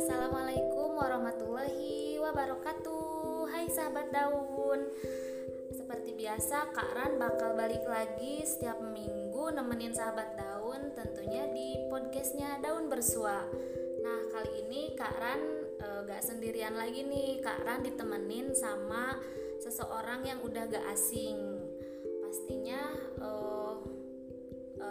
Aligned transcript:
Assalamualaikum 0.00 0.96
warahmatullahi 0.96 2.16
wabarakatuh. 2.16 3.52
Hai 3.52 3.68
sahabat 3.68 4.08
daun. 4.08 4.88
Seperti 5.68 6.16
biasa 6.16 6.72
Kak 6.72 6.96
Ran 6.96 7.20
bakal 7.20 7.52
balik 7.60 7.84
lagi 7.84 8.40
setiap 8.40 8.80
minggu 8.80 9.52
nemenin 9.52 9.92
sahabat 9.92 10.32
daun 10.40 10.96
Tentunya 10.96 11.44
di 11.52 11.92
podcastnya 11.92 12.56
Daun 12.64 12.88
Bersua. 12.88 13.44
Nah 14.00 14.20
kali 14.32 14.64
ini 14.64 14.96
Kak 14.96 15.20
Ran 15.20 15.44
e, 15.76 16.08
gak 16.08 16.24
sendirian 16.24 16.72
lagi 16.72 17.04
nih. 17.04 17.44
Kak 17.44 17.68
Ran 17.68 17.84
ditemenin 17.84 18.56
sama 18.56 19.20
seseorang 19.60 20.24
yang 20.24 20.40
udah 20.40 20.72
gak 20.72 20.88
asing. 20.88 21.60
Pastinya 22.24 23.12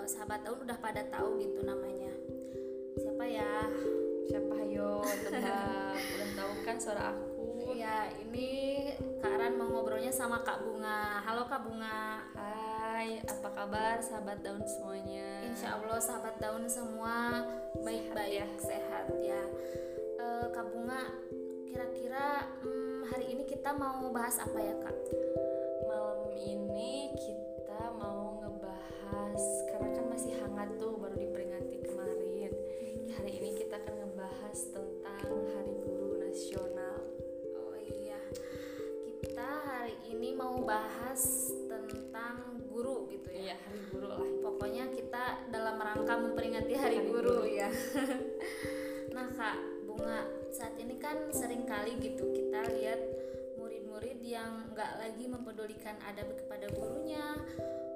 e, 0.04 0.06
e, 0.06 0.12
sahabat 0.12 0.44
daun 0.44 0.60
udah 0.60 0.78
pada 0.84 1.02
tahu 1.08 1.40
gitu 1.40 1.64
namanya 1.64 2.12
Siapa 3.00 3.23
ya? 3.23 3.52
siapa 4.27 4.54
ayo 4.60 5.00
tebak 5.04 5.96
udah 6.16 6.30
tahu 6.36 6.52
kan 6.68 6.77
suara 6.80 7.16
aku 7.16 7.32
Ya, 7.73 8.12
ini 8.22 8.91
Kak 9.24 9.40
Ran 9.40 9.55
mau 9.55 9.72
ngobrolnya 9.72 10.12
sama 10.12 10.44
Kak 10.44 10.62
Bunga. 10.62 11.24
Halo 11.26 11.48
Kak 11.48 11.63
Bunga. 11.63 12.22
Hai 12.36 13.24
apa 13.24 13.50
kabar 13.50 13.98
sahabat 14.04 14.44
daun 14.46 14.62
semuanya 14.63 15.48
Insya 15.48 15.80
Allah 15.80 16.00
sahabat 16.00 16.38
daun 16.40 16.68
semua 16.68 17.44
baik-baik 17.82 18.60
sehat 18.62 19.10
ya. 19.20 19.41
Eh, 20.20 20.46
Kak 20.54 20.70
Bunga, 20.72 21.08
kira-kira 21.68 22.48
hmm, 22.62 23.10
hari 23.12 23.35
ini 23.35 23.44
kita 23.44 23.76
mau 23.76 24.12
bahas 24.12 24.40
apa 24.40 24.60
ya 24.60 24.76
Kak? 24.80 24.98
malam 25.84 26.32
ini 26.40 27.12
kita 27.20 27.91
mau 27.99 28.23
hangat 30.53 30.77
tuh 30.77 30.93
baru 31.02 31.17
diperingati 31.17 31.81
kemarin 31.81 32.53
hari 33.17 33.41
ini 33.41 33.57
kita 33.57 33.73
akan 33.81 34.05
ngebahas 34.05 34.59
tentang 34.70 35.26
Hari 35.49 35.73
Guru 35.82 36.21
Nasional 36.21 37.01
Oh 37.57 37.73
iya, 37.82 38.21
kita 39.01 39.49
hari 39.65 39.98
ini 40.13 40.37
mau 40.37 40.62
bahas 40.62 41.49
tentang 41.65 42.62
guru 42.70 43.10
gitu 43.10 43.34
ya. 43.34 43.41
iya 43.49 43.55
Hari 43.65 43.82
Guru 43.90 44.05
lah 44.05 44.21
Pokoknya 44.45 44.93
kita 44.93 45.49
dalam 45.49 45.82
rangka 45.82 46.21
memperingati 46.21 46.77
Hari 46.77 47.01
Hari 47.01 47.10
Guru, 47.10 47.34
Guru. 47.34 47.49
ya. 47.49 47.73
nah 49.17 49.34
Kak 49.34 49.57
Bunga, 49.90 50.21
saat 50.54 50.77
ini 50.77 51.01
kan 51.01 51.34
sering 51.34 51.65
kali 51.65 51.98
gitu 51.98 52.29
kita 52.29 52.62
lihat 52.77 53.01
murid-murid 53.57 54.21
yang 54.21 54.70
nggak 54.70 55.01
lagi 55.01 55.26
mempedulikan 55.26 55.98
adab 56.05 56.29
kepada 56.38 56.70
gurunya, 56.77 57.41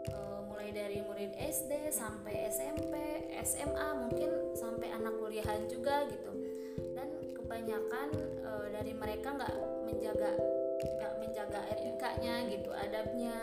eh, 0.09 0.36
mulai 0.57 0.73
dari 0.73 1.05
murid 1.05 1.37
SD 1.37 1.93
sampai 1.93 2.49
SMP, 2.49 2.97
SMA, 3.45 3.93
mungkin 3.93 4.57
sampai 4.57 4.89
anak 4.89 5.13
kuliahan 5.21 5.69
juga 5.69 6.09
gitu. 6.09 6.33
Dan 6.97 7.13
kebanyakan 7.37 8.09
eh, 8.41 8.67
dari 8.73 8.89
mereka 8.97 9.37
nggak 9.37 9.53
menjaga 9.85 10.33
nggak 10.81 11.13
menjaga 11.21 11.61
etikanya 11.77 12.49
gitu, 12.49 12.73
adabnya. 12.73 13.37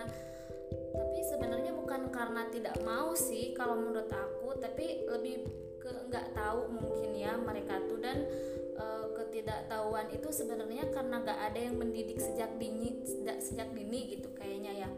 Tapi 0.91 1.19
sebenarnya 1.31 1.71
bukan 1.79 2.11
karena 2.11 2.51
tidak 2.51 2.83
mau 2.83 3.15
sih 3.15 3.55
kalau 3.55 3.79
menurut 3.79 4.11
aku 4.11 4.59
tapi 4.59 5.07
lebih 5.07 5.47
ke 5.79 6.11
nggak 6.11 6.35
tahu 6.35 6.67
mungkin 6.67 7.15
ya 7.15 7.39
mereka 7.39 7.79
tuh. 7.87 8.03
Dan 8.03 8.27
e, 8.75 8.85
ketidaktahuan 9.15 10.11
itu 10.11 10.35
sebenarnya 10.35 10.91
karena 10.91 11.23
nggak 11.23 11.41
ada 11.47 11.61
yang 11.63 11.79
mendidik 11.79 12.19
sejak 12.19 12.51
dini 12.59 13.07
sejak 13.39 13.71
dini 13.71 14.19
gitu 14.19 14.35
kayaknya 14.35 14.83
ya 14.83 14.91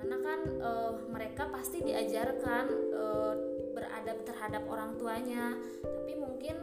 karena 0.00 0.16
kan 0.24 0.40
e, 0.48 0.70
mereka 1.12 1.52
pasti 1.52 1.84
diajarkan 1.84 2.66
e, 2.88 3.04
beradab 3.76 4.18
terhadap 4.24 4.64
orang 4.64 4.96
tuanya 4.96 5.60
tapi 5.84 6.16
mungkin 6.16 6.56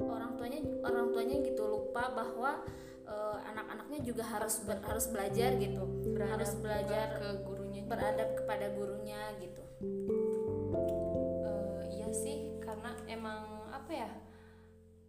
orang 0.00 0.32
tuanya 0.40 0.64
orang 0.80 1.12
tuanya 1.12 1.36
gitu 1.44 1.62
lupa 1.68 2.08
bahwa 2.16 2.64
e, 3.04 3.14
anak-anaknya 3.52 4.00
juga 4.00 4.24
harus 4.24 4.64
ber- 4.64 4.80
harus 4.80 5.06
belajar 5.12 5.60
gitu 5.60 5.84
Beradab 6.16 6.32
harus 6.40 6.52
belajar 6.56 7.06
ke 7.20 7.28
gurunya 7.44 7.80
juga. 7.84 7.90
beradab 7.92 8.28
kepada 8.36 8.66
gurunya 8.72 9.20
gitu. 9.40 9.62
Eh, 11.44 11.82
iya 11.96 12.08
sih 12.12 12.60
karena 12.60 12.92
emang 13.08 13.68
apa 13.72 13.92
ya 13.92 14.10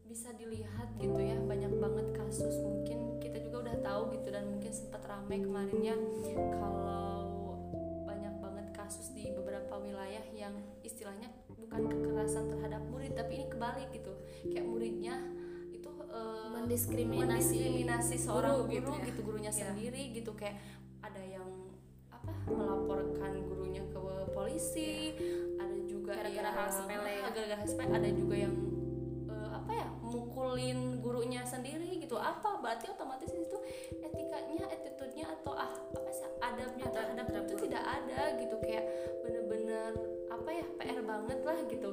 bisa 0.07 0.31
dilihat 0.35 0.91
gitu 0.99 1.19
ya 1.19 1.39
banyak 1.43 1.71
banget 1.79 2.07
kasus 2.15 2.59
mungkin 2.59 3.15
kita 3.23 3.39
juga 3.47 3.63
udah 3.69 3.77
tahu 3.79 4.01
gitu 4.19 4.27
dan 4.27 4.43
mungkin 4.47 4.71
sempat 4.75 5.03
ramai 5.07 5.39
kemarin 5.39 5.79
ya 5.79 5.95
kalau 6.51 7.20
kasus 8.91 9.15
di 9.15 9.31
beberapa 9.31 9.79
wilayah 9.79 10.19
yang 10.35 10.51
istilahnya 10.83 11.31
bukan 11.47 11.87
kekerasan 11.87 12.51
terhadap 12.51 12.83
murid 12.91 13.15
tapi 13.15 13.39
ini 13.39 13.47
kebalik 13.47 13.87
gitu 13.95 14.11
kayak 14.51 14.67
muridnya 14.67 15.15
itu 15.71 15.87
eh, 16.11 16.47
Mendiskriminasi 16.51 17.55
mendiskriminasi 17.55 18.15
seorang 18.19 18.67
guru 18.67 18.67
guru, 18.67 18.75
gitu 18.75 18.91
ya. 18.91 19.07
gitu 19.07 19.19
gurunya 19.23 19.51
Iya. 19.55 19.59
sendiri 19.63 20.03
gitu 20.11 20.35
kayak 20.35 20.59
ada 20.99 21.23
yang 21.23 21.47
apa 22.11 22.35
melaporkan 22.51 23.31
gurunya 23.47 23.79
ke 23.87 23.99
polisi 24.35 25.15
ada 25.55 25.77
juga 25.87 26.11
Gara-gara 26.11 26.51
yang 26.51 26.51
hal 26.51 26.67
sepele 26.67 27.13
gara-gara 27.31 27.55
hal 27.63 27.67
sepele 27.71 27.91
ada 27.95 28.09
juga 28.11 28.35
yang 28.43 28.55
mukulin 30.11 30.99
gurunya 30.99 31.41
sendiri 31.47 32.03
gitu. 32.03 32.19
Apa? 32.19 32.59
Berarti 32.59 32.91
otomatis 32.91 33.31
itu 33.31 33.57
etikanya 34.03 34.67
attitude-nya 34.67 35.25
atau 35.39 35.55
ah 35.55 35.71
apa 35.71 36.09
sih 36.11 36.27
adabnya 36.43 36.85
Adab 36.91 36.93
terhadap 36.93 37.25
terhadap 37.31 37.45
itu 37.47 37.55
tidak 37.71 37.83
ada 37.87 38.21
gitu. 38.37 38.55
Kayak 38.59 38.85
bener-bener 39.23 39.91
apa 40.27 40.49
ya 40.51 40.65
PR 40.77 40.99
banget 41.01 41.39
lah 41.47 41.57
gitu. 41.71 41.89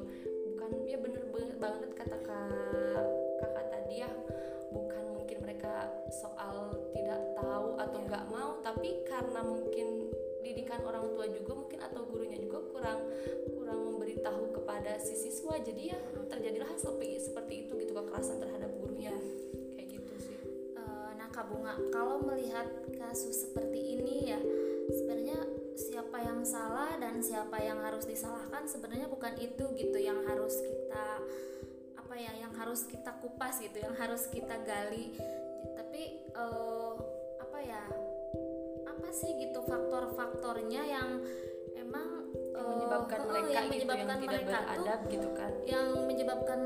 Bukan 0.51 0.71
ya 0.91 0.99
bener 0.99 1.23
be- 1.31 1.57
banget 1.63 1.91
kata 1.95 2.17
kak 2.27 3.07
kakak 3.41 3.67
tadi 3.71 3.95
ya. 4.03 4.11
Bukan 4.75 5.03
mungkin 5.17 5.39
mereka 5.41 5.89
soal 6.11 6.75
tidak 6.93 7.23
tahu 7.39 7.79
atau 7.79 7.99
Iya. 8.03 8.07
nggak 8.11 8.25
mau 8.29 8.51
tapi 8.61 9.01
karena 9.07 9.41
mungkin 9.41 9.89
didikan 10.49 10.81
orang 10.85 11.05
tua 11.13 11.29
juga 11.29 11.53
mungkin 11.53 11.79
atau 11.85 12.01
gurunya 12.09 12.39
juga 12.41 12.59
kurang 12.73 13.01
kurang 13.53 13.81
memberitahu 13.93 14.57
kepada 14.57 14.97
si 14.97 15.15
siswa. 15.15 15.61
Jadi 15.61 15.93
ya 15.93 15.99
terjadilah 16.29 16.71
seperti 16.81 17.21
seperti 17.21 17.55
itu 17.67 17.73
gitu 17.77 17.93
kekerasan 17.93 18.41
terhadap 18.41 18.71
gurunya. 18.81 19.13
Kayak 19.77 19.89
gitu 20.01 20.15
sih. 20.17 20.39
Eh, 20.77 21.11
nah 21.21 21.29
Kak 21.29 21.53
Bunga, 21.53 21.77
kalau 21.93 22.25
melihat 22.25 22.67
kasus 22.97 23.49
seperti 23.49 24.01
ini 24.01 24.33
ya 24.33 24.41
sebenarnya 24.89 25.39
siapa 25.77 26.19
yang 26.25 26.41
salah 26.43 26.97
dan 26.97 27.21
siapa 27.21 27.61
yang 27.61 27.79
harus 27.85 28.09
disalahkan 28.09 28.65
sebenarnya 28.65 29.07
bukan 29.07 29.37
itu 29.37 29.65
gitu 29.77 29.99
yang 30.01 30.25
harus 30.27 30.59
kita 30.65 31.07
apa 31.95 32.15
ya 32.17 32.33
yang 32.41 32.51
harus 32.57 32.89
kita 32.89 33.13
kupas 33.21 33.61
gitu 33.61 33.85
yang 33.85 33.95
harus 33.95 34.27
kita 34.33 34.57
gali. 34.65 35.13
Tapi 35.77 36.03
eh, 36.33 36.95
apa 37.39 37.59
ya 37.63 37.83
apa 39.09 39.25
sih 39.25 39.41
gitu 39.41 39.65
faktor-faktornya 39.65 40.85
yang 40.85 41.25
emang 41.81 42.29
yang 42.29 42.61
eh, 42.61 42.69
menyebabkan 42.77 43.17
eh, 43.17 43.25
mereka 43.25 43.49
yang 43.49 43.65
gitu 43.65 43.73
menyebabkan 43.73 44.05
yang 44.05 44.21
tidak 44.21 44.29
mereka 44.29 44.45
tuh 44.45 44.53
beradab 44.53 45.01
gitu 45.09 45.29
kan? 45.33 45.53
yang 45.65 45.87
menyebabkan 46.05 46.61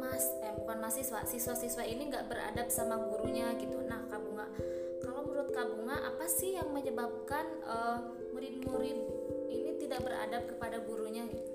mas 0.00 0.24
eh 0.40 0.52
bukan 0.56 0.76
mahasiswa 0.80 1.20
siswa-siswa 1.28 1.84
ini 1.84 2.08
nggak 2.08 2.32
beradab 2.32 2.72
sama 2.72 2.96
gurunya 2.96 3.52
gitu. 3.60 3.76
Nah 3.84 4.08
Kak 4.08 4.24
Bunga 4.24 4.48
kalau 5.04 5.20
menurut 5.28 5.52
Kak 5.52 5.68
Bunga 5.68 6.00
apa 6.00 6.24
sih 6.32 6.56
yang 6.56 6.72
menyebabkan 6.72 7.44
eh, 7.60 7.98
murid-murid 8.32 8.98
ini 9.52 9.76
tidak 9.76 10.00
beradab 10.00 10.48
kepada 10.48 10.80
gurunya? 10.80 11.28
Gitu? 11.28 11.52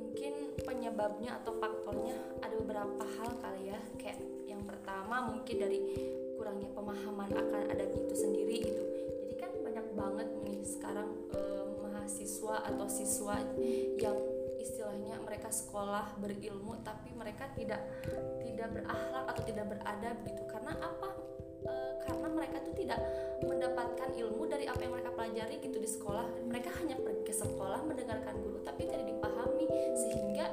mungkin 0.00 0.56
penyebabnya 0.64 1.36
atau 1.44 1.60
faktornya 1.60 2.16
ada 2.40 2.56
beberapa 2.56 3.04
hal 3.20 3.36
kali 3.36 3.68
ya. 3.68 3.80
Kayak 4.00 4.24
yang 4.48 4.64
pertama 4.64 5.28
mungkin 5.28 5.60
dari 5.60 5.78
kurangnya 6.40 6.72
pemahaman 6.72 7.28
akan 7.36 7.62
adabnya 7.68 8.00
itu 8.08 8.16
sendiri 8.16 8.56
gitu 8.64 8.93
banget 9.94 10.28
nih 10.42 10.60
sekarang 10.66 11.08
eh, 11.32 11.64
mahasiswa 11.80 12.66
atau 12.66 12.86
siswa 12.90 13.38
yang 13.96 14.18
istilahnya 14.58 15.20
mereka 15.20 15.52
sekolah 15.52 16.16
berilmu 16.18 16.80
tapi 16.80 17.12
mereka 17.12 17.48
tidak 17.52 17.84
tidak 18.42 18.68
berakhlak 18.74 19.24
atau 19.30 19.42
tidak 19.44 19.66
beradab 19.70 20.16
gitu. 20.26 20.42
Karena 20.50 20.72
apa? 20.80 21.10
Eh, 21.64 21.92
karena 22.04 22.28
mereka 22.28 22.56
tuh 22.60 22.74
tidak 22.76 23.00
mendapatkan 23.44 24.10
ilmu 24.12 24.42
dari 24.48 24.64
apa 24.68 24.80
yang 24.84 24.92
mereka 24.92 25.10
pelajari 25.12 25.56
gitu 25.62 25.78
di 25.80 25.88
sekolah. 25.88 26.26
Mereka 26.48 26.70
hanya 26.82 26.96
pergi 27.00 27.22
ke 27.24 27.34
sekolah 27.34 27.80
mendengarkan 27.84 28.34
guru 28.40 28.60
tapi 28.64 28.88
tidak 28.88 29.06
dipahami. 29.08 29.66
Sehingga 29.96 30.46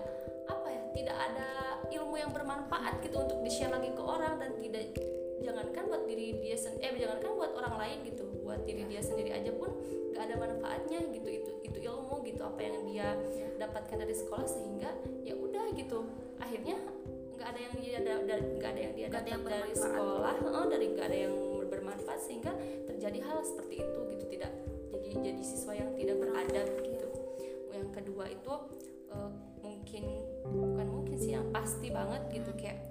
apa 0.48 0.68
ya? 0.72 0.82
Tidak 0.92 1.18
ada 1.18 1.50
ilmu 1.92 2.16
yang 2.20 2.32
bermanfaat 2.32 3.00
gitu 3.04 3.20
untuk 3.20 3.40
di 3.44 3.52
share 3.52 3.72
lagi 3.72 3.92
ke 3.92 4.04
orang 4.04 4.40
dan 4.40 4.56
tidak 4.60 4.96
jangankan 5.42 5.84
buat 5.90 6.04
diri 6.06 6.38
dia 6.40 6.56
sendiri 6.56 6.86
eh 6.86 6.94
jangankan 7.02 7.32
buat 7.34 7.52
orang 7.58 7.76
lain 7.82 7.98
gitu 8.08 8.31
buat 8.52 8.68
diri 8.68 8.84
dia 8.92 9.00
sendiri 9.00 9.32
aja 9.32 9.56
pun 9.56 9.72
nggak 10.12 10.24
ada 10.28 10.36
manfaatnya 10.36 11.00
gitu. 11.08 11.28
Itu 11.32 11.52
itu 11.64 11.78
ilmu 11.88 12.20
gitu 12.28 12.44
apa 12.44 12.60
yang 12.60 12.84
dia 12.84 13.08
dapatkan 13.56 13.96
dari 14.04 14.12
sekolah 14.12 14.44
sehingga 14.44 14.92
ya 15.24 15.40
udah 15.40 15.72
gitu. 15.72 16.04
Akhirnya 16.44 16.76
nggak 17.40 17.48
ada 17.48 17.60
yang 17.64 17.76
dia 17.80 17.98
da- 18.04 18.24
da- 18.28 18.50
nggak 18.60 18.72
ada 18.76 18.82
yang 18.84 18.94
dia 19.00 19.06
ada 19.08 19.24
yang 19.24 19.42
dapat 19.48 19.52
dari 19.56 19.74
sekolah 19.74 20.36
oh, 20.52 20.66
dari 20.68 20.86
nggak 20.92 21.08
ada 21.08 21.18
yang 21.32 21.36
bermanfaat 21.72 22.20
sehingga 22.28 22.52
terjadi 22.92 23.20
hal 23.24 23.40
seperti 23.48 23.88
itu 23.88 24.00
gitu. 24.12 24.26
Tidak 24.28 24.52
jadi 24.92 25.10
jadi 25.32 25.44
siswa 25.48 25.72
yang 25.72 25.90
tidak 25.96 26.20
beradab 26.20 26.68
gitu. 26.84 27.08
yang 27.72 27.88
kedua 27.96 28.28
itu 28.28 28.54
eh, 29.16 29.32
mungkin 29.64 30.04
pasti 31.62 31.94
banget 31.94 32.22
gitu. 32.34 32.52
Kayak 32.58 32.78
pengaruh 32.82 32.91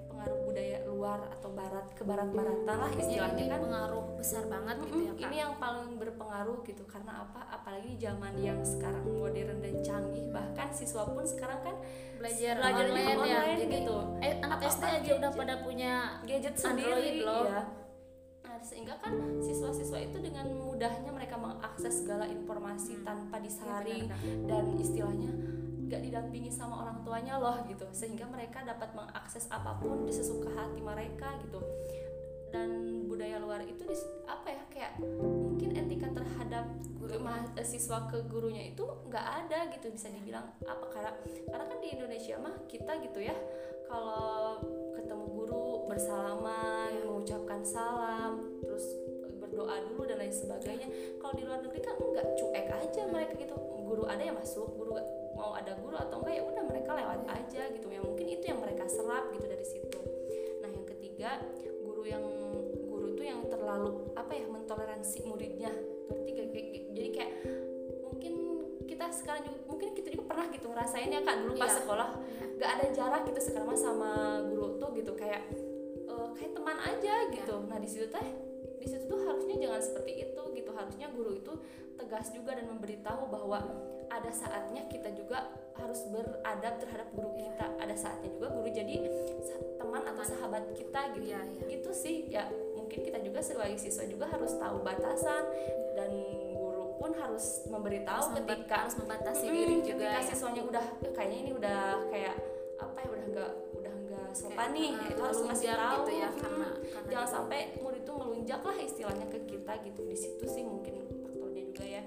luar 1.11 1.27
atau 1.27 1.51
barat 1.51 1.87
ke 1.91 2.03
barat-baratan 2.07 2.71
lah 2.71 2.87
istilahnya 2.95 3.35
ini 3.35 3.51
kan 3.51 3.59
pengaruh 3.59 4.03
besar 4.15 4.47
banget 4.47 4.79
gitu 4.87 4.97
ya 5.01 5.11
kak 5.11 5.27
ini 5.27 5.35
yang 5.37 5.53
paling 5.59 5.91
berpengaruh 5.99 6.63
gitu 6.63 6.83
karena 6.87 7.27
apa 7.27 7.51
apalagi 7.51 7.99
zaman 7.99 8.31
yang 8.39 8.63
sekarang 8.63 9.03
modern 9.03 9.59
dan 9.59 9.75
canggih 9.83 10.31
bahkan 10.31 10.71
siswa 10.71 11.03
pun 11.03 11.27
sekarang 11.27 11.59
kan 11.59 11.75
belajar 12.15 12.55
belajarnya 12.55 12.95
online, 12.95 13.11
ya 13.27 13.37
online 13.43 13.59
jadi 13.59 13.75
gitu. 13.75 13.97
eh, 14.23 14.33
anak 14.39 14.59
SD 14.63 14.83
aja 14.83 14.91
gadget. 14.95 15.19
udah 15.19 15.31
pada 15.35 15.55
punya 15.59 15.91
gadget 16.23 16.55
sendiri 16.55 17.11
loh. 17.19 17.43
ya 17.43 17.61
nah, 18.41 18.57
sehingga 18.63 18.95
kan 18.95 19.13
siswa-siswa 19.37 19.99
itu 19.99 20.17
dengan 20.17 20.47
mudahnya 20.47 21.11
mereka 21.11 21.35
mengakses 21.35 21.93
segala 21.99 22.23
informasi 22.23 22.95
Hmm. 22.95 23.03
tanpa 23.03 23.35
Iya, 23.35 23.43
disaring 23.43 24.03
benar, 24.07 24.15
Kak. 24.15 24.47
dan 24.47 24.65
istilahnya 24.79 25.31
gak 25.91 26.01
didampingi 26.07 26.47
sama 26.47 26.87
orang 26.87 27.03
tuanya 27.03 27.35
loh 27.35 27.59
gitu. 27.67 27.83
Sehingga 27.91 28.23
mereka 28.31 28.63
dapat 28.63 28.95
mengakses 28.95 29.51
apa 29.51 29.75
pun 29.83 30.07
di 30.07 30.15
sesuka 30.15 30.47
hati 30.55 30.79
mereka 30.79 31.35
gitu. 31.43 31.59
Dan 32.51 33.03
budaya 33.07 33.39
luar 33.39 33.63
itu 33.63 33.83
apa 34.27 34.47
ya 34.47 34.63
kayak 34.71 34.93
mungkin 35.19 35.75
etika 35.75 36.07
terhadap 36.11 36.67
Guru. 36.99 37.19
eh, 37.59 37.67
siswa 37.67 38.07
ke 38.07 38.23
gurunya 38.27 38.71
itu 38.71 38.83
nggak 39.07 39.25
ada 39.43 39.67
gitu. 39.75 39.91
Bisa 39.91 40.07
dibilang 40.07 40.47
apa 40.63 40.85
karena 40.87 41.11
karena 41.51 41.65
kan 41.67 41.77
di 41.83 41.89
Indonesia 41.91 42.35
mah 42.39 42.55
kita 42.71 42.91
gitu 43.03 43.19
ya 43.19 43.35
kalau 43.91 44.63
ketemu 44.95 45.25
guru 45.27 45.87
bersalaman 45.91 46.95
Ya. 46.95 47.03
mengucapkan 47.07 47.59
salam 47.63 48.39
terus 48.63 48.83
berdoa 49.39 49.83
dulu 49.91 50.07
dan 50.07 50.23
lain 50.23 50.31
sebagainya 50.31 50.87
kalau 51.19 51.33
di 51.35 51.43
luar 51.43 51.59
negeri 51.59 51.81
kan 51.83 51.95
enggak 51.99 52.27
cuek 52.39 52.67
aja 52.71 53.01
mereka 53.11 53.33
gitu. 53.35 53.55
Guru 53.83 54.07
ada 54.07 54.23
yang 54.23 54.39
masuk 54.39 54.71
guru 54.75 54.95
mau 55.41 55.57
ada 55.57 55.73
guru 55.73 55.97
atau 55.97 56.21
enggak 56.21 56.37
ya 56.37 56.43
udah 56.45 56.63
mereka 56.63 56.91
lewat 56.93 57.21
aja 57.25 57.61
gitu. 57.73 57.87
Ya 57.89 57.99
mungkin 57.99 58.25
itu 58.29 58.45
yang 58.45 58.61
mereka 58.61 58.85
serap 58.85 59.33
gitu 59.33 59.45
dari 59.45 59.65
situ. 59.65 59.99
Nah 60.61 60.69
yang 60.69 60.85
ketiga 60.85 61.41
guru 61.81 62.05
yang 62.05 62.21
guru 62.85 63.09
itu 63.11 63.23
yang 63.25 63.41
terlalu 63.49 64.13
apa 64.13 64.31
ya 64.31 64.45
mentoleransi 64.45 65.25
muridnya. 65.25 65.73
Kayak- 66.29 66.93
jadi 66.93 67.09
kayak 67.09 67.31
mungkin 68.03 68.33
kita 68.85 69.05
sekarang 69.09 69.41
juga 69.43 69.57
mungkin 69.65 69.87
kita 69.91 70.07
juga 70.11 70.25
pernah 70.29 70.45
gitu 70.47 70.65
ngerasain 70.67 71.09
ya 71.09 71.21
kak 71.21 71.35
dulu 71.41 71.53
pas 71.55 71.67
Iya. 71.67 71.77
sekolah 71.81 72.09
gak 72.55 72.71
ada 72.77 72.85
jarak 72.93 73.21
gitu 73.25 73.39
sekarang 73.41 73.73
sama 73.73 74.11
guru 74.45 74.77
tuh 74.77 74.93
gitu. 74.93 75.11
Kayak 75.17 75.41
eh, 76.05 76.27
kayak 76.37 76.51
teman 76.53 76.77
aja 76.77 77.13
gitu. 77.33 77.55
Nah 77.65 77.77
di 77.79 77.89
situ 77.89 78.05
teh 78.05 78.27
di 78.81 78.87
situ 78.89 79.05
tuh 79.05 79.21
harusnya 79.23 79.55
jangan 79.61 79.81
seperti 79.81 80.11
itu 80.25 80.43
gitu. 80.57 80.71
Harusnya 80.73 81.07
guru 81.13 81.37
itu 81.37 81.53
tegas 81.95 82.33
juga 82.33 82.57
dan 82.57 82.65
memberitahu 82.65 83.29
bahwa 83.29 83.61
ada 84.09 84.31
saatnya 84.33 84.89
kita 84.89 85.13
juga 85.13 85.47
harus 85.77 86.01
beradab 86.09 86.81
terhadap 86.81 87.07
guru 87.13 87.31
kita. 87.37 87.77
Ada 87.77 87.95
saatnya 87.95 88.33
juga 88.33 88.49
guru 88.49 88.67
jadi 88.67 89.05
teman 89.77 90.01
atau 90.03 90.23
sahabat 90.25 90.73
kita 90.73 91.13
gitu. 91.15 91.29
Iya, 91.29 91.39
iya. 91.45 91.63
gitu 91.77 91.91
sih. 91.93 92.25
Ya 92.27 92.49
mungkin 92.73 93.05
kita 93.05 93.21
juga 93.21 93.39
sebagai 93.39 93.77
siswa 93.77 94.03
juga 94.03 94.25
harus 94.27 94.51
tahu 94.57 94.81
batasan 94.81 95.45
dan 95.95 96.11
guru 96.57 96.97
pun 96.97 97.13
harus 97.15 97.63
memberitahu 97.69 98.33
harus, 98.33 98.37
ketika 98.43 98.75
harus 98.83 98.95
membatasi 98.97 99.45
Mm-mm, 99.47 99.55
diri 99.55 99.75
juga 99.85 100.09
ketika 100.09 100.19
ya. 100.19 100.27
siswanya 100.27 100.63
udah 100.67 100.85
"Eh, 101.05 101.11
kayaknya 101.15 101.37
ini 101.39 101.51
udah 101.55 101.79
kayak 102.11 102.35
apa 102.81 102.97
ya 102.97 103.07
udah 103.13 103.25
nggak 103.31 103.51
udah 103.53 103.70
nggak 104.31 104.39
sopan 104.39 104.69
nih 104.71 104.89
Kayak, 104.95 105.11
itu 105.11 105.21
harus 105.21 105.39
ngasih 105.43 105.67
tahu 105.69 105.91
gitu 105.91 106.11
ya 106.15 106.29
Mm. 106.31 106.39
karena, 106.39 106.67
karena 106.71 107.09
jangan 107.11 107.27
gitu. 107.27 107.35
sampai 107.35 107.59
murid 107.83 108.01
itu 108.01 108.13
melunjak 108.15 108.61
lah 108.63 108.77
istilahnya 108.79 109.25
ke 109.27 109.39
kita 109.43 109.73
gitu 109.83 110.01
di 110.01 110.15
situ 110.15 110.45
sih 110.47 110.63
mungkin 110.63 110.93
faktornya 111.19 111.63
juga 111.67 111.83
ya 111.85 112.03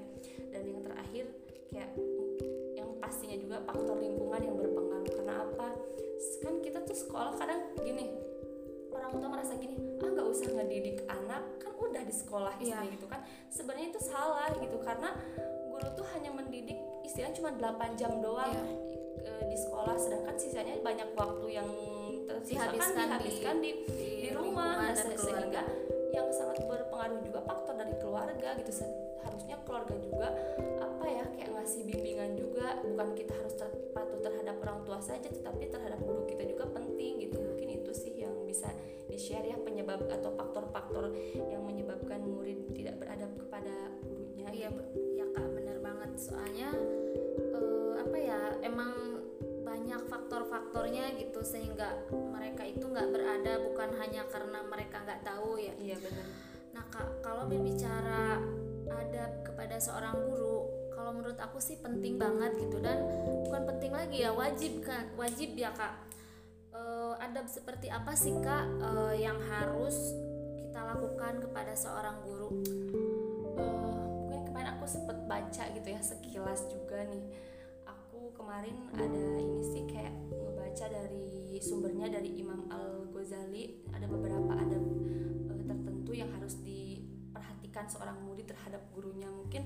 dan 0.48 0.62
yang 0.64 0.80
terakhir 0.80 1.24
kayak 1.68 1.90
yang 2.74 2.90
pastinya 2.96 3.36
juga 3.36 3.56
faktor 3.62 3.96
lingkungan 3.98 4.40
yang 4.40 4.56
berpengaruh 4.56 5.10
karena 5.12 5.34
apa 5.44 5.68
kan 6.40 6.54
kita 6.60 6.78
tuh 6.80 6.96
sekolah 6.96 7.32
kadang 7.36 7.60
gini 7.76 8.08
orang 8.88 9.12
tua 9.12 9.28
merasa 9.28 9.52
gini 9.54 9.76
ah 10.00 10.08
nggak 10.08 10.26
usah 10.26 10.48
ngedidik 10.48 11.04
anak 11.04 11.42
kan 11.60 11.72
udah 11.76 12.02
di 12.02 12.14
sekolah 12.14 12.52
Iya. 12.56 12.62
istilahnya 12.80 12.90
gitu 12.94 13.06
kan 13.06 13.20
sebenarnya 13.52 13.86
itu 13.92 14.00
salah 14.00 14.48
gitu 14.56 14.76
karena 14.80 15.10
guru 15.68 15.88
tuh 15.92 16.06
hanya 16.16 16.30
mendidik 16.32 16.78
istilahnya 17.04 17.36
cuma 17.36 17.50
8 17.52 18.00
jam 18.00 18.12
doang 18.18 18.48
Iya. 18.48 18.64
e, 19.20 19.30
di 19.50 19.58
sekolah 19.58 19.94
sedangkan 19.94 20.36
sisanya 20.38 20.74
banyak 20.80 21.08
waktu 21.12 21.46
yang 21.52 21.68
kan 22.24 22.40
Dihabiskan 22.42 22.92
di- 22.94 23.04
dihabiskan 23.04 23.54
di, 23.58 23.70
di, 23.84 24.08
di 24.20 24.28
rumah 24.30 24.72
Nah, 24.78 24.90
dan 24.90 24.96
se- 24.96 25.14
keluarga. 25.14 25.62
sehingga 25.62 25.62
yang 26.10 26.28
sangat 26.30 26.58
berpengaruh 26.62 27.20
juga 27.20 27.40
faktor 27.42 27.74
dari 27.74 27.94
keluarga 27.98 28.48
gitu 28.56 28.72
harusnya 29.20 29.56
keluarga 29.62 29.94
juga 29.98 30.28
apa 30.78 31.06
ya 31.06 31.24
kayak 31.26 31.50
ngasih 31.50 31.82
bimbingan 31.84 32.30
juga 32.34 32.66
bukan 32.82 33.08
kita 33.12 33.32
harus 33.34 33.54
ter- 33.54 33.74
patuh 33.90 34.20
terhadap 34.20 34.56
orang 34.58 34.78
tua 34.84 35.00
saja 35.00 35.26
tetapi 35.26 35.66
terhadap 35.66 35.98
guru 36.00 36.22
kita 36.24 36.44
juga 36.46 36.64
penting 36.70 37.18
gitu 37.20 37.40
mungkin 37.40 37.68
itu 37.72 37.90
sih 37.90 38.14
yang 38.14 38.36
bisa 38.44 38.70
di 39.04 39.16
share 39.16 39.42
ya 39.42 39.58
penyebab 39.58 40.06
atau 40.06 40.30
faktor-faktor 40.32 41.10
yang 41.34 41.62
menyebabkan 41.62 42.22
murid 42.22 42.70
tidak 42.72 42.94
beradab 42.96 43.32
kepada 43.34 43.74
gurunya 44.00 44.46
Iya, 44.46 44.70
ya 45.14 45.26
kak 45.28 45.50
benar 45.50 45.78
banget. 45.80 46.10
Soalnya 46.14 46.70
eh, 47.50 47.90
apa 47.98 48.16
ya, 48.16 48.38
emang 48.62 49.13
banyak 49.84 50.08
faktor-faktornya 50.08 51.12
gitu 51.20 51.44
sehingga 51.44 52.08
mereka 52.08 52.64
itu 52.64 52.88
nggak 52.88 53.04
berada 53.12 53.60
bukan 53.68 53.92
hanya 54.00 54.24
karena 54.32 54.64
mereka 54.64 55.04
nggak 55.04 55.20
tahu 55.20 55.60
ya. 55.60 55.76
iya 55.76 56.00
benar 56.00 56.24
Nah 56.72 56.84
kak, 56.88 57.20
kalau 57.20 57.44
berbicara 57.44 58.40
adab 58.88 59.44
kepada 59.44 59.76
seorang 59.76 60.16
guru, 60.24 60.88
kalau 60.88 61.12
menurut 61.12 61.36
aku 61.36 61.60
sih 61.60 61.76
penting 61.84 62.16
banget 62.16 62.56
gitu 62.56 62.80
dan 62.80 62.96
bukan 63.44 63.76
penting 63.76 63.92
lagi 63.92 64.24
ya 64.24 64.32
wajib 64.32 64.80
kan, 64.80 65.04
wajib 65.20 65.52
ya 65.52 65.68
kak. 65.76 66.00
Eh, 66.72 67.14
adab 67.20 67.44
seperti 67.44 67.92
apa 67.92 68.16
sih 68.16 68.32
kak 68.40 68.64
eh, 68.80 69.20
yang 69.20 69.36
harus 69.52 70.16
kita 70.64 70.80
lakukan 70.80 71.44
kepada 71.44 71.76
seorang 71.76 72.24
guru? 72.24 72.56
Eh, 73.60 74.00
mungkin 74.00 74.48
kemarin 74.48 74.80
aku 74.80 74.88
sempet 74.88 75.28
baca 75.28 75.64
gitu 75.76 75.88
ya 75.92 76.00
sekilas 76.00 76.72
juga 76.72 77.04
nih 77.04 77.52
kemarin 78.34 78.76
ada 78.94 79.22
ini 79.38 79.62
sih 79.62 79.82
kayak 79.86 80.12
ngebaca 80.30 80.86
dari 80.90 81.58
sumbernya 81.62 82.10
dari 82.10 82.34
Imam 82.36 82.66
Al 82.68 83.08
Ghazali 83.14 83.86
ada 83.94 84.04
beberapa 84.10 84.52
adab 84.58 84.84
eh, 85.48 85.62
tertentu 85.64 86.12
yang 86.12 86.28
harus 86.34 86.58
diperhatikan 86.60 87.86
seorang 87.88 88.18
murid 88.26 88.50
terhadap 88.50 88.82
gurunya. 88.92 89.30
Mungkin 89.30 89.62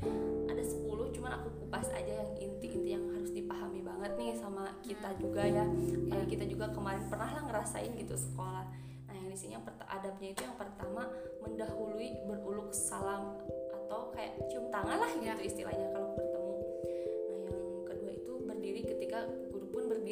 ada 0.47 0.63
10 0.63 0.85
cuman 1.17 1.33
aku 1.43 1.49
kupas 1.65 1.89
aja 1.97 2.23
yang 2.23 2.31
inti-inti 2.39 2.91
yang 2.95 3.05
harus 3.11 3.33
dipahami 3.33 3.81
banget 3.83 4.13
nih 4.21 4.37
sama 4.37 4.69
kita 4.85 5.11
juga 5.19 5.43
ya. 5.49 5.65
Apalagi 5.65 6.29
kita 6.39 6.45
juga 6.47 6.71
kemarin 6.71 7.03
pernah 7.09 7.31
lah 7.35 7.43
ngerasain 7.49 7.93
gitu 7.97 8.15
sekolah. 8.15 8.69
Nah 9.09 9.13
yang 9.17 9.29
di 9.33 9.37
sini 9.37 9.57
yang 9.57 9.65
adabnya 9.89 10.29
itu 10.37 10.45
yang 10.45 10.57
pertama 10.61 11.09
mendahului 11.43 12.29
beruluk 12.29 12.71
salam 12.77 13.41
atau 13.73 14.13
kayak 14.13 14.37
cium 14.53 14.69
tangan 14.69 15.01
lah 15.01 15.11
Ya. 15.19 15.33
gitu 15.35 15.57
istilahnya. 15.57 15.89
Kalau 15.97 16.28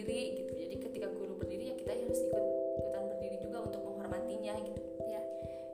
berdiri 0.07 0.39
gitu. 0.39 0.53
Jadi 0.55 0.75
ketika 0.79 1.07
guru 1.11 1.35
berdiri 1.35 1.65
ya 1.67 1.75
kita 1.75 1.91
harus 1.91 2.21
ikut 2.23 2.45
ikutan 2.79 3.03
berdiri 3.11 3.37
juga 3.43 3.59
untuk 3.67 3.83
menghormatinya 3.83 4.55
gitu. 4.63 4.83
Ya. 5.11 5.23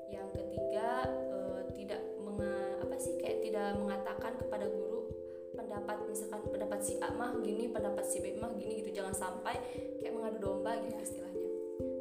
yang 0.08 0.28
ketiga 0.32 0.88
eh, 1.08 1.60
tidak 1.76 2.00
menga- 2.16 2.80
apa 2.80 2.96
sih 2.96 3.12
kayak 3.20 3.44
tidak 3.44 3.76
mengatakan 3.76 4.32
kepada 4.40 4.72
guru 4.72 5.04
pendapat 5.52 6.08
misalkan 6.08 6.40
pendapat 6.48 6.80
si 6.80 6.96
A 7.04 7.12
mah 7.12 7.36
gini 7.44 7.68
pendapat 7.68 8.08
si 8.08 8.24
B 8.24 8.40
mah 8.40 8.56
gini 8.56 8.80
gitu 8.80 8.96
jangan 8.96 9.12
sampai 9.12 9.60
kayak 10.00 10.16
mengadu 10.16 10.40
domba 10.40 10.80
gitu 10.80 10.96
istilahnya. 10.96 11.48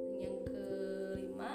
Dan 0.07 0.15
yang 0.23 0.35
kelima 0.47 1.51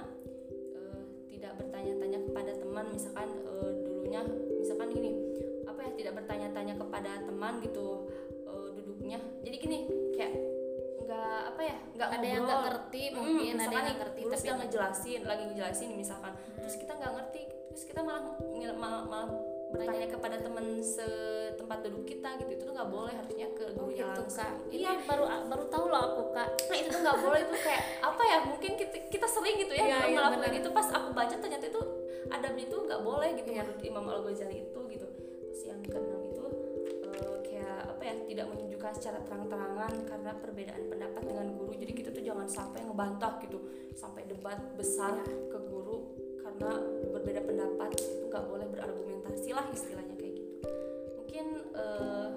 eh, 0.52 1.00
tidak 1.32 1.56
bertanya-tanya 1.56 2.20
kepada 2.20 2.52
teman 2.52 2.84
misalkan 2.92 3.28
eh, 3.32 3.72
dulunya 3.80 4.20
misalkan 4.60 4.92
gini 4.92 5.10
apa 5.64 5.80
ya 5.88 5.92
tidak 5.96 6.12
bertanya-tanya 6.20 6.74
kepada 6.76 7.12
teman 7.24 7.64
gitu 7.64 8.12
duduknya. 8.76 9.18
Jadi 9.42 9.56
gini 9.60 9.78
kayak 10.14 10.45
nggak 11.06 11.40
apa 11.54 11.60
ya 11.62 11.76
nggak 11.94 12.08
ada 12.10 12.26
yang 12.26 12.42
nggak 12.42 12.62
ngerti 12.66 13.02
mungkin 13.14 13.54
ada 13.54 13.62
misalkan 13.62 13.72
yang 13.72 13.84
nggak 13.86 13.98
ngerti 14.02 14.20
guru 14.20 14.32
tapi 14.32 14.42
sedang 14.42 14.58
ngejelasin 14.60 15.20
lagi 15.22 15.42
ngejelasin 15.46 15.88
misalkan 15.94 16.32
terus 16.58 16.74
kita 16.76 16.92
nggak 16.92 17.12
ngerti 17.14 17.42
terus 17.70 17.84
kita 17.86 18.00
malah 18.02 18.22
malah, 18.74 19.02
malah 19.06 19.28
bertanya 19.66 20.08
kepada 20.08 20.36
teman 20.38 20.78
setempat 20.78 21.78
duduk 21.82 22.06
kita 22.06 22.38
gitu 22.38 22.50
itu 22.54 22.62
tuh 22.64 22.72
nggak 22.72 22.86
boleh 22.88 23.12
harusnya 23.12 23.46
ke 23.52 23.64
Oh 23.66 23.74
gurunya 23.82 24.06
gitu 24.06 24.22
langsung 24.22 24.38
kak. 24.38 24.50
Ini 24.70 24.78
iya 24.78 24.92
baru 25.04 25.24
baru 25.50 25.64
tahu 25.66 25.84
loh 25.90 26.00
aku 26.06 26.22
kak. 26.32 26.48
nah 26.70 26.76
itu 26.78 26.88
tuh 26.88 27.00
nggak 27.02 27.18
boleh 27.18 27.40
itu 27.42 27.54
kayak 27.60 27.82
apa 28.00 28.22
ya 28.24 28.36
mungkin 28.46 28.70
kita, 28.78 28.96
kita 29.10 29.26
sering 29.26 29.56
gitu 29.58 29.72
ya 29.74 29.82
Iya, 29.84 29.90
dalam 29.90 30.06
iya, 30.08 30.16
melakukan 30.16 30.40
benar. 30.48 30.60
itu 30.62 30.68
pas 30.70 30.86
aku 30.88 31.08
baca 31.12 31.34
ternyata 31.34 31.64
itu 31.66 31.80
adabnya 32.30 32.64
itu 32.64 32.76
nggak 32.78 33.00
boleh 33.02 33.28
gitu 33.36 33.48
Iya. 33.50 33.62
menurut 33.66 33.80
Imam 33.82 34.04
Al 34.06 34.20
Ghazali 34.22 34.56
itu 34.64 34.80
gitu 34.86 35.06
terus 35.50 35.60
yang 35.66 35.80
keenam 35.82 36.20
itu 36.24 36.42
kayak 37.56 37.88
apa 37.88 38.02
ya 38.04 38.14
tidak 38.28 38.46
menunjukkan 38.52 38.92
secara 39.00 39.18
terang-terangan 39.24 39.92
karena 40.04 40.30
perbedaan 40.36 40.84
pendapat 40.92 41.22
dengan 41.24 41.46
guru. 41.56 41.72
Jadi 41.72 41.92
kita 41.96 42.08
tuh 42.12 42.20
jangan 42.20 42.44
sampai 42.44 42.84
ngebantah 42.84 43.32
gitu 43.48 43.58
sampai 43.96 44.28
debat 44.28 44.60
besar 44.76 45.24
ke 45.24 45.58
guru 45.64 46.12
karena 46.44 46.76
berbeda 47.16 47.40
pendapat. 47.48 47.96
Itu 47.96 48.28
nggak 48.28 48.44
boleh 48.44 48.66
berargumentasi 48.68 49.56
lah 49.56 49.64
istilahnya 49.72 50.14
kayak 50.20 50.36
gitu. 50.36 50.52
Mungkin 51.16 51.46
eh, 51.72 52.28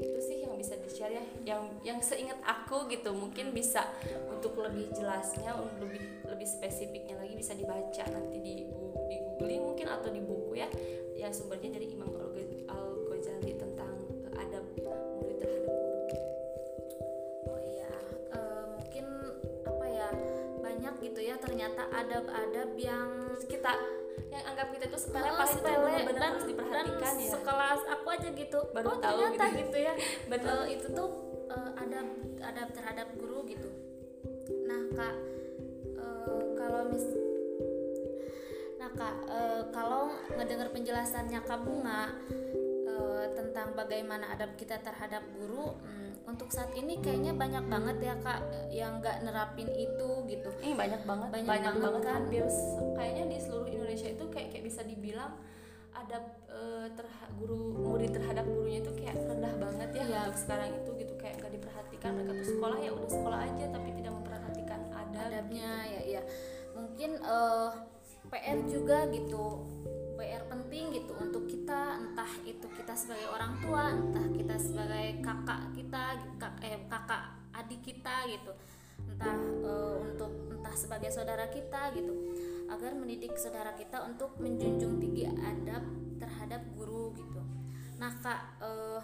itu 0.00 0.20
sih 0.24 0.36
yang 0.48 0.56
bisa 0.56 0.80
di 0.80 0.88
share 0.88 1.12
ya. 1.12 1.24
Yang 1.44 1.62
yang 1.84 1.98
seingat 2.00 2.40
aku 2.40 2.88
gitu 2.88 3.12
mungkin 3.12 3.52
bisa 3.52 3.84
untuk 4.32 4.56
lebih 4.56 4.88
jelasnya 4.96 5.52
untuk 5.52 5.84
lebih 5.84 6.00
lebih 6.24 6.48
spesifiknya 6.48 7.20
lagi 7.20 7.36
bisa 7.36 7.52
dibaca 7.52 8.04
nanti 8.08 8.40
di 8.40 8.54
di 9.04 9.16
googling 9.20 9.68
mungkin 9.68 9.84
atau 9.92 10.08
di 10.08 10.24
buku 10.24 10.56
ya. 10.56 10.68
Yang 11.12 11.44
sumbernya 11.44 11.76
dari 11.76 11.92
Imam 11.92 12.08
Al 12.72 13.03
ternyata 21.54 21.86
adab-adab 21.86 22.74
yang 22.74 23.30
kita 23.46 23.78
yang 24.26 24.42
anggap 24.42 24.74
kita 24.74 24.90
itu 24.90 24.98
sepele 24.98 25.30
oh, 25.30 25.38
pasti 25.38 25.62
sepele 25.62 25.86
benar-benar 25.86 26.18
dan, 26.18 26.30
harus 26.34 26.46
diperhatikan 26.50 26.98
dan 26.98 27.14
ya. 27.22 27.30
sekelas 27.30 27.80
aku 27.94 28.06
aja 28.10 28.28
gitu 28.34 28.60
Baru 28.74 28.86
oh 28.90 28.98
tahu 28.98 29.18
ternyata 29.22 29.46
gitu. 29.54 29.58
gitu, 29.62 29.76
ya 29.78 29.94
Benar. 30.34 30.50
Uh, 30.50 30.66
itu 30.66 30.86
tuh 30.90 31.08
uh, 31.54 31.70
adab 31.78 32.06
adab 32.42 32.68
terhadap 32.74 33.06
guru 33.14 33.38
gitu 33.46 33.70
nah 34.66 34.82
kak 34.98 35.14
uh, 35.94 36.42
kalau 36.58 36.80
mis 36.90 37.06
nah 38.82 38.90
kak 38.90 39.14
uh, 39.30 39.62
kalau 39.70 40.10
ngedengar 40.34 40.74
penjelasannya 40.74 41.38
kak 41.38 41.60
bunga 41.62 42.18
uh, 42.90 43.30
tentang 43.30 43.78
bagaimana 43.78 44.26
adab 44.34 44.58
kita 44.58 44.82
terhadap 44.82 45.22
guru 45.38 45.70
hmm, 45.70 46.03
untuk 46.24 46.48
saat 46.48 46.72
ini 46.72 46.98
kayaknya 46.98 47.32
banyak 47.32 47.64
banget 47.64 47.96
ya 48.00 48.14
kak 48.16 48.40
yang 48.68 48.98
nggak 48.98 49.22
nerapin 49.22 49.68
itu 49.70 50.08
gitu. 50.24 50.48
Ini 50.58 50.72
banyak 50.72 51.02
banget, 51.04 51.28
Banyak 51.30 51.46
banyak, 51.46 51.72
banget 51.72 51.84
banget, 51.84 52.02
kan. 52.02 52.14
hampir 52.18 52.44
kayaknya 52.94 53.24
di 53.28 53.38
seluruh 53.38 53.68
Indonesia 53.68 54.08
itu 54.08 54.24
kayak 54.28 54.48
kayak 54.50 54.64
bisa 54.64 54.80
dibilang 54.82 55.32
ada 55.92 56.18
eh, 56.48 56.86
terha- 56.90 57.32
guru 57.36 57.76
murid 57.76 58.10
terhadap 58.10 58.44
gurunya 58.44 58.80
itu 58.80 58.92
kayak 58.94 59.14
rendah 59.20 59.54
banget 59.56 59.88
ya 59.94 60.04
untuk 60.24 60.38
sekarang 60.38 60.68
itu 60.74 60.90
gitu. 60.96 61.12
Kayak 61.14 61.34
nggak 61.40 61.52
diperhatikan 61.54 62.10
mereka 62.14 62.32
tuh 62.34 62.48
sekolah 62.50 62.78
ya 62.78 62.90
udah 62.90 63.10
sekolah 63.10 63.38
aja 63.40 63.64
tapi 63.68 63.88
tidak 63.92 64.12
memperhatikan 64.12 64.80
adab. 64.90 65.22
adabnya 65.28 65.70
ya 65.86 66.00
ya 66.18 66.22
mungkin 66.72 67.10
eh, 67.16 67.70
PR 68.24 68.58
juga 68.66 68.98
gitu 69.08 69.44
PR 70.24 70.40
penting 70.48 70.88
gitu 70.96 71.12
untuk 71.20 71.44
kita 71.44 72.00
entah 72.00 72.32
itu 72.48 72.64
kita 72.72 72.96
sebagai 72.96 73.28
orang 73.28 73.60
tua 73.60 73.92
entah 73.92 74.24
kita 74.32 74.56
sebagai 74.56 75.20
kakak 75.20 75.60
kita 75.76 76.02
kak, 76.40 76.54
eh, 76.64 76.80
kakak 76.88 77.36
adik 77.52 77.84
kita 77.84 78.24
gitu. 78.32 78.56
Entah 79.04 79.36
eh, 79.36 79.94
untuk 80.00 80.32
entah 80.48 80.72
sebagai 80.72 81.12
saudara 81.12 81.44
kita 81.52 81.92
gitu. 81.92 82.16
Agar 82.72 82.96
mendidik 82.96 83.36
saudara 83.36 83.76
kita 83.76 84.00
untuk 84.08 84.40
menjunjung 84.40 84.96
tinggi 84.96 85.28
adab 85.28 85.84
terhadap 86.16 86.64
guru 86.72 87.12
gitu. 87.20 87.44
Nah 88.00 88.12
kak 88.24 88.64
eh, 88.64 89.00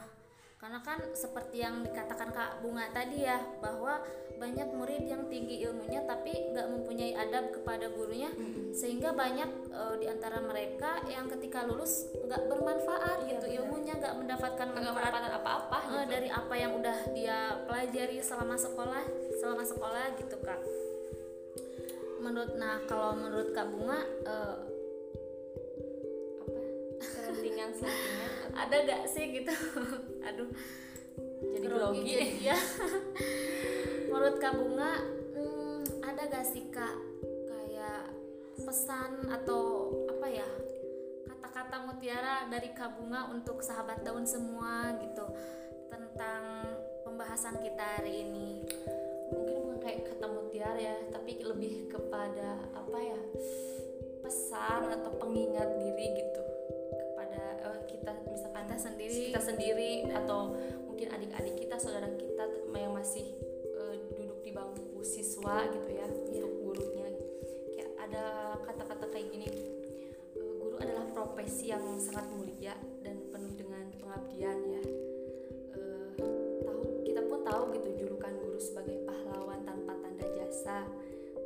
karena 0.61 0.77
kan 0.85 1.01
seperti 1.17 1.65
yang 1.65 1.81
dikatakan 1.81 2.37
kak 2.37 2.61
bunga 2.61 2.85
tadi 2.93 3.25
ya 3.25 3.41
bahwa 3.65 4.05
banyak 4.37 4.69
murid 4.77 5.09
yang 5.09 5.25
tinggi 5.33 5.65
ilmunya 5.65 6.05
tapi 6.05 6.53
nggak 6.53 6.69
mempunyai 6.69 7.17
adab 7.17 7.49
kepada 7.53 7.89
gurunya 7.89 8.29
sehingga 8.77 9.17
banyak 9.17 9.49
eh, 9.73 9.95
di 10.01 10.07
antara 10.09 10.41
mereka 10.45 11.01
yang 11.09 11.33
ketika 11.33 11.65
lulus 11.65 12.09
nggak 12.25 12.45
bermanfaat 12.49 13.25
Iya, 13.25 13.37
gitu 13.37 13.47
benar. 13.49 13.57
ilmunya 13.57 13.95
nggak 14.01 14.15
mendapatkan 14.21 14.69
manfaat 14.69 15.13
apa-apa 15.41 15.79
eh, 15.81 15.89
gitu. 15.89 16.13
dari 16.13 16.29
apa 16.29 16.55
yang 16.57 16.73
udah 16.77 16.99
dia 17.17 17.39
pelajari 17.65 18.17
selama 18.21 18.57
sekolah 18.61 19.03
selama 19.41 19.65
sekolah 19.65 20.05
gitu 20.21 20.37
kak 20.45 20.61
menurut 22.21 22.53
nah 22.61 22.77
kalau 22.85 23.17
menurut 23.17 23.49
kak 23.57 23.65
bunga 23.65 24.05
eh, 24.29 24.55
apa 24.61 24.70
selentingan 27.69 28.31
ada 28.57 28.77
gak 28.87 29.03
sih 29.11 29.25
gitu? 29.41 29.55
Aduh. 30.29 30.51
Jadi 31.41 31.67
grogi 31.67 32.01
grogi. 32.01 32.13
jadi 32.13 32.29
ya. 32.53 32.59
Menurut 34.11 34.37
kak 34.41 34.55
bunga 34.57 34.93
hmm, 35.37 35.83
ada 36.05 36.23
gak 36.29 36.47
sih 36.49 36.69
kak? 36.73 36.97
Kayak 37.49 38.13
pesan 38.61 39.29
atau 39.29 39.93
apa 40.09 40.27
ya? 40.29 40.49
Kata-kata 41.29 41.77
mutiara 41.89 42.49
dari 42.49 42.73
kak 42.73 43.01
bunga 43.01 43.33
untuk 43.33 43.61
sahabat 43.65 44.05
daun 44.05 44.25
semua 44.29 44.97
gitu 45.01 45.27
tentang 45.89 46.43
pembahasan 47.05 47.61
kita 47.61 48.01
hari 48.01 48.29
ini. 48.29 48.65
Mungkin 49.31 49.57
bukan 49.63 49.79
kayak 49.81 50.11
kata 50.11 50.27
mutiara 50.27 50.81
ya 50.81 50.97
tapi 51.13 51.41
lebih 51.41 51.89
kepada 51.89 52.61
apa 52.77 52.99
ya? 52.99 53.21
Pesan 54.21 54.93
atau 55.01 55.11
pengingat 55.17 55.69
diri 55.81 56.07
gitu 56.21 56.50
sendiri. 58.81 59.19
kita 59.29 59.41
sendiri 59.41 59.93
atau 60.09 60.57
mungkin 60.89 61.13
adik-adik 61.13 61.55
kita 61.61 61.77
saudara 61.77 62.09
kita 62.17 62.45
yang 62.73 62.97
masih 62.97 63.37
eh, 63.77 63.95
duduk 64.17 64.41
di 64.41 64.51
bangku 64.57 65.05
siswa 65.05 65.69
gitu 65.69 65.91
ya 65.93 66.09
untuk 66.09 66.53
gurunya. 66.65 67.09
Kayak 67.77 67.91
ada 68.09 68.25
kata-kata 68.65 69.05
kayak 69.13 69.27
gini 69.29 69.49
eh, 69.49 70.53
guru 70.57 70.81
adalah 70.81 71.05
profesi 71.13 71.69
yang 71.69 71.85
sangat 72.01 72.27
mulia 72.33 72.75
dan 73.05 73.21
penuh 73.29 73.53
dengan 73.53 73.85
pengabdian 74.01 74.59
ya. 74.65 74.83
Eh, 75.77 76.11
tahu 76.65 77.05
kita 77.05 77.21
pun 77.29 77.41
tahu 77.45 77.63
gitu 77.77 77.89
julukan 78.07 78.33
guru 78.41 78.59
sebagai 78.61 79.05
pahlawan 79.05 79.61
tanpa 79.69 79.93
tanda 80.01 80.27
jasa. 80.33 80.89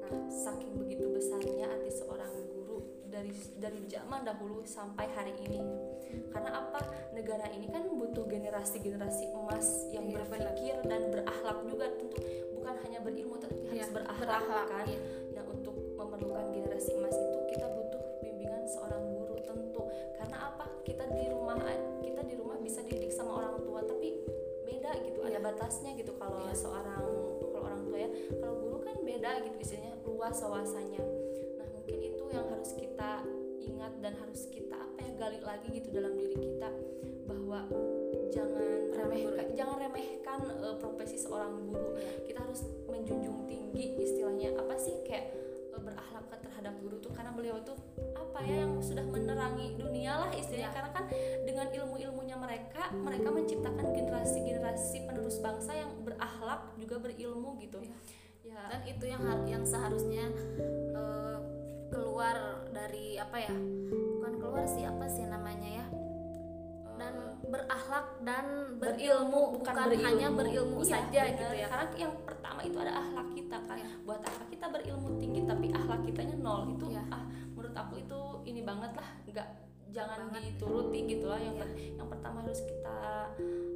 Nah 0.03 0.15
saking 0.31 0.79
begitu 0.79 1.11
besarnya 1.11 1.67
arti 1.67 1.91
seorang 1.91 2.31
guru 2.51 2.83
dari 3.11 3.35
dari 3.59 3.83
zaman 3.91 4.23
dahulu 4.23 4.63
sampai 4.67 5.07
hari 5.15 5.35
ini 5.47 5.84
karena 6.31 6.51
apa? 6.53 6.81
Negara 7.13 7.47
ini 7.49 7.67
kan 7.69 7.87
butuh 7.89 8.27
generasi-generasi 8.27 9.31
emas 9.31 9.67
yang 9.91 10.07
Iya, 10.07 10.19
berpikir 10.21 10.75
dan 10.85 11.09
berakhlak 11.09 11.59
juga. 11.65 11.87
Tentu 11.95 12.17
bukan 12.53 12.75
hanya 12.83 12.99
berilmu 13.01 13.37
tapi 13.39 13.55
harus 13.65 13.75
Iya, 13.77 13.87
berakhlak, 13.91 14.43
berakhlak, 14.43 14.67
kan? 14.69 14.87
iya. 14.89 15.01
nah 15.31 15.45
untuk 15.47 15.75
memerlukan 15.95 16.47
generasi 16.51 16.91
emas 16.95 17.15
itu 17.15 17.39
kita 17.51 17.67
butuh 17.69 18.03
bimbingan 18.21 18.63
seorang 18.67 19.03
guru 19.11 19.37
tentu. 19.41 19.83
Karena 20.17 20.37
apa? 20.49 20.65
Kita 20.83 21.05
di 21.09 21.25
rumah 21.29 21.59
kita 22.01 22.21
di 22.23 22.35
rumah 22.35 22.59
bisa 22.59 22.81
didik 22.83 23.11
sama 23.11 23.41
orang 23.41 23.57
tua 23.61 23.81
tapi 23.83 24.19
beda 24.65 24.91
gitu. 25.03 25.19
Ada 25.23 25.39
Iya. 25.39 25.41
batasnya 25.43 25.91
gitu 25.95 26.13
kalau 26.15 26.41
Iya. 26.45 26.55
seorang 26.55 27.05
kalau 27.41 27.61
orang 27.63 27.81
tua 27.85 27.99
ya. 27.99 28.11
Kalau 28.37 28.55
guru 28.59 28.79
kan 28.81 28.97
beda 29.01 29.31
gitu 29.43 29.57
istilahnya 29.61 29.95
luas 30.03 30.37
wawasannya. 30.39 31.03
Nah 31.57 31.67
mungkin 31.71 31.97
itu 32.01 32.25
yang 32.29 32.47
harus 32.49 32.71
kita 32.73 33.11
ingat 33.65 33.93
dan 34.05 34.13
harus 34.21 34.47
kita 34.53 34.77
apa 34.77 34.99
ya 35.01 35.11
gali 35.17 35.41
lagi 35.41 35.69
gitu 35.73 35.89
dalam 35.93 36.13
diri 36.17 36.37
kita 36.37 36.69
bahwa 37.25 37.65
jangan 38.35 38.81
remehkan. 38.93 39.47
jangan 39.55 39.77
remehkan 39.81 40.39
eh, 40.61 40.77
profesi 40.79 41.17
seorang 41.17 41.71
guru. 41.71 41.97
Kita 42.27 42.43
harus 42.45 42.67
menjunjung 42.91 43.49
tinggi 43.49 43.95
istilahnya 44.03 44.59
apa 44.59 44.75
sih 44.77 45.01
kayak 45.07 45.33
eh, 45.73 45.81
berakhlak 45.81 46.27
terhadap 46.43 46.75
guru 46.83 46.97
tuh. 47.01 47.13
Karena 47.15 47.31
beliau 47.33 47.59
tuh 47.65 47.79
apa 48.19 48.39
ya 48.45 48.67
yang 48.67 48.77
sudah 48.83 49.07
menerangi 49.07 49.79
dunia 49.79 50.27
lah 50.27 50.31
istilahnya. 50.35 50.71
Karena 50.75 50.91
kan 50.93 51.05
dengan 51.47 51.67
ilmu-ilmunya 51.73 52.37
mereka 52.37 52.93
mereka 52.93 53.29
menciptakan 53.33 53.87
generasi-generasi 53.95 55.09
penerus 55.09 55.39
bangsa 55.41 55.73
yang 55.73 55.91
berakhlak 56.05 56.75
juga 56.77 57.01
berilmu 57.01 57.57
gitu. 57.63 57.81
Ya. 58.45 58.61
Dan 58.71 58.81
itu 58.87 59.05
yang 59.09 59.23
yang 59.49 59.65
seharusnya 59.65 60.29
eh, 60.93 61.24
keluar 61.89 62.37
dari 62.69 63.17
apa 63.17 63.37
ya? 63.39 63.53
Bukan 63.91 64.33
keluar 64.37 64.65
sih 64.65 64.83
apa 64.83 65.07
sih 65.07 65.25
namanya 65.25 65.83
ya? 65.83 65.87
Dan 66.95 67.15
berakhlak 67.45 68.23
dan 68.23 68.47
berilmu 68.79 69.59
bukan, 69.59 69.75
hanya 69.93 70.31
berilmu 70.31 70.81
Iya, 70.81 70.91
saja 70.95 71.21
benar. 71.21 71.31
gitu 71.35 71.47
ya. 71.55 71.67
Karena 71.67 71.87
yang 71.99 72.13
pertama 72.23 72.61
itu 72.63 72.77
ada 72.79 72.93
akhlak 72.95 73.29
kita 73.33 73.57
kan. 73.61 73.77
Iya. 73.77 73.91
buat 74.05 74.21
apa 74.21 74.43
kita 74.47 74.67
berilmu 74.69 75.09
tinggi 75.17 75.41
tapi 75.43 75.67
akhlak 75.71 76.01
kitanya 76.05 76.37
nol 76.37 76.69
itu 76.71 76.87
Iya. 76.89 77.03
ah 77.09 77.25
menurut 77.51 77.75
aku 77.75 77.95
itu 77.99 78.21
ini 78.45 78.61
banget 78.63 78.93
lah. 78.95 79.09
Nggak 79.25 79.49
jangan 79.91 80.19
Banget. 80.29 80.43
dituruti 80.55 80.99
gitu 81.09 81.27
lah. 81.27 81.39
Yang 81.39 81.57
per- 81.59 81.77
yang 81.95 82.09
pertama 82.09 82.37
harus 82.41 82.61
kita 82.63 82.97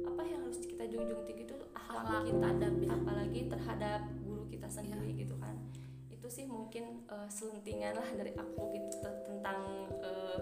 apa 0.05 0.21
yang 0.23 0.39
harus 0.41 0.59
kita 0.61 0.83
junjung 0.85 1.21
tinggi 1.23 1.43
itu 1.43 1.55
akhlak, 1.71 2.03
Akhlak, 2.03 2.21
kita. 2.25 2.45
Adab 2.49 2.73
ya. 2.77 2.89
apalagi 2.91 3.41
terhadap 3.47 4.01
guru 4.21 4.43
kita 4.47 4.67
sendiri 4.67 5.09
gitu 5.13 5.35
kan 5.35 5.55
sih 6.29 6.45
mungkin 6.45 7.03
eh, 7.09 7.29
selentingan 7.29 7.97
lah 7.97 8.09
dari 8.13 8.31
aku 8.37 8.63
gitu 8.77 9.01
tentang 9.25 9.89
eh, 9.99 10.39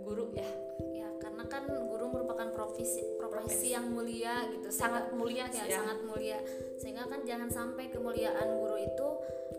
guru 0.00 0.32
ya. 0.32 0.48
Ya 0.96 1.08
karena 1.20 1.44
kan 1.46 1.68
guru 1.68 2.08
merupakan 2.10 2.48
profesi 2.50 3.04
profesi 3.20 3.76
yang 3.76 3.92
mulia 3.92 4.48
gitu. 4.50 4.72
Sangat 4.72 5.12
sehingga- 5.12 5.20
mulia 5.20 5.44
ya, 5.46 5.52
sih 5.52 5.68
ya 5.68 5.76
sangat 5.78 5.98
mulia. 6.02 6.38
Sehingga 6.80 7.04
kan 7.06 7.20
jangan 7.28 7.50
sampai 7.52 7.84
kemuliaan 7.92 8.48
guru 8.48 8.76
itu 8.80 9.08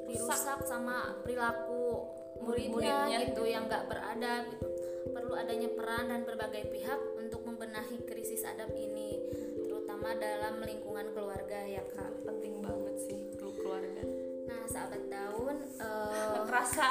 dirusak 0.10 0.66
sama 0.66 1.14
perilaku 1.22 2.10
muridnya, 2.42 3.06
Muridnya 3.08 3.18
gitu 3.30 3.44
gitu. 3.46 3.54
yang 3.54 3.70
nggak 3.70 3.86
beradab 3.88 4.44
gitu. 4.52 4.68
Perlu 5.14 5.34
adanya 5.34 5.70
peran 5.72 6.06
dan 6.12 6.22
berbagai 6.28 6.68
pihak 6.74 7.00
untuk 7.18 7.42
membenahi 7.48 8.04
krisis 8.06 8.44
adab 8.44 8.70
ini 8.76 9.18
terutama 9.66 10.14
dalam 10.18 10.62
lingkungan 10.62 11.14
keluarga 11.14 11.64
ya 11.66 11.82
kak. 11.94 12.26
Penting 12.26 12.62
banget 12.62 12.96
sih 13.08 13.20
keluarga 13.38 14.27
nah 14.58 14.68
sahabat 14.68 15.04
daun 15.08 15.58
Nggak 16.34 16.46
kerasa 16.46 16.88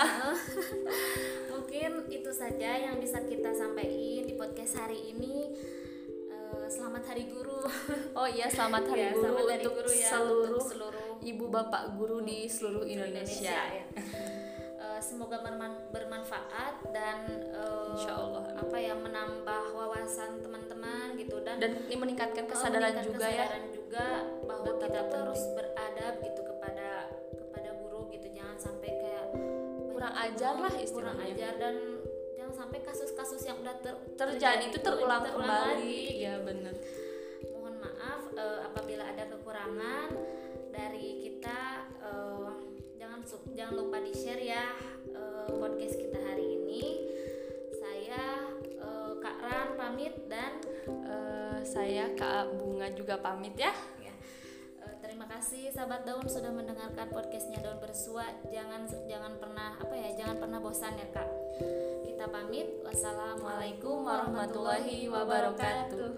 mungkin 1.52 1.90
itu 2.08 2.30
saja 2.30 2.70
yang 2.78 2.96
bisa 2.96 3.18
kita 3.22 3.50
sampaikan 3.52 3.94
di 4.22 4.34
podcast 4.34 4.78
hari 4.78 5.12
ini. 5.12 5.50
Eh, 6.30 6.68
selamat 6.68 7.02
hari 7.06 7.26
guru. 7.26 7.58
Oh 8.18 8.24
iya 8.24 8.46
selamat 8.46 8.86
hari 8.88 9.02
Ya, 9.02 9.12
guru 9.12 9.22
selamat 9.28 9.44
hari 9.44 9.60
untuk 9.60 9.74
guru 9.76 9.90
ya, 9.92 10.08
seluruh, 10.08 10.46
untuk 10.48 10.66
seluruh 10.66 11.08
ibu 11.20 11.44
bapak 11.46 11.82
guru 11.94 12.18
di 12.22 12.46
seluruh 12.46 12.84
Indonesia, 12.86 13.52
ya. 13.52 13.84
Eh, 14.76 15.00
semoga 15.00 15.42
berman- 15.42 15.90
bermanfaat 15.90 16.80
dan 16.90 17.18
eh, 17.50 17.86
Insya 17.92 18.12
Allah. 18.14 18.44
apa 18.56 18.76
ya 18.76 18.94
menambah 18.94 19.62
wawasan 19.74 20.40
teman-teman 20.40 21.18
gitu 21.18 21.42
dan 21.42 21.60
dan 21.60 21.70
meningkatkan 21.84 22.44
eh, 22.46 22.48
kesadaran 22.48 22.94
meningkatkan 22.94 23.10
juga 23.10 23.26
ya. 23.26 23.44
kesadaran 23.44 23.64
juga 23.68 24.06
bahwa 24.46 24.64
Betapa 24.64 24.80
kita 24.86 25.00
tuh 25.04 25.18
harus 25.20 25.42
beradab 25.52 26.14
gitu 26.22 26.40
kepada 26.46 26.88
Kurang 30.06 30.22
ajar 30.22 30.54
lah 30.54 30.70
kurang 30.70 31.18
istilahnya. 31.18 31.34
ajar 31.34 31.52
dan 31.58 31.74
jangan 32.38 32.54
sampai 32.54 32.78
kasus-kasus 32.78 33.42
yang 33.42 33.58
udah 33.58 33.74
ter- 33.82 34.02
terjadi 34.14 34.70
itu 34.70 34.78
terulang, 34.78 35.18
kembali 35.26 35.42
lagi. 35.82 36.22
ya 36.22 36.38
bener 36.46 36.74
mohon 37.50 37.74
maaf 37.82 38.22
eh, 38.30 38.58
apabila 38.70 39.02
ada 39.02 39.26
kekurangan 39.26 40.14
dari 40.70 41.26
kita 41.26 41.58
eh, 42.06 42.48
jangan 43.02 43.18
jangan 43.50 43.74
lupa 43.74 43.98
di 43.98 44.14
share 44.14 44.46
ya 44.46 44.78
eh, 45.10 45.48
podcast 45.58 45.98
kita 45.98 46.18
hari 46.22 46.54
ini 46.54 46.84
saya 47.74 48.46
eh, 48.62 49.12
Kak 49.18 49.38
Ran 49.42 49.68
pamit 49.74 50.14
dan 50.30 50.62
Eh, 50.86 51.58
saya 51.66 52.14
Kak 52.14 52.62
Bunga 52.62 52.86
juga 52.94 53.18
pamit 53.18 53.58
ya 53.58 53.74
kasih 55.36 55.68
sahabat 55.68 56.08
daun 56.08 56.24
sudah 56.24 56.48
mendengarkan 56.48 57.12
podcastnya 57.12 57.60
daun 57.60 57.76
bersua. 57.76 58.24
Jangan 58.48 58.88
jangan 59.04 59.36
pernah 59.36 59.76
apa 59.76 59.92
ya 59.92 60.16
jangan 60.16 60.40
pernah 60.40 60.64
bosan 60.64 60.96
ya 60.96 61.04
kak. 61.12 61.28
Kita 62.08 62.24
pamit. 62.32 62.80
Wassalamualaikum 62.80 64.00
warahmatullahi 64.00 65.12
wabarakatuh 65.12 66.08